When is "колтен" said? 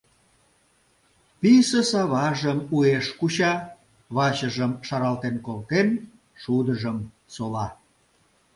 5.45-5.87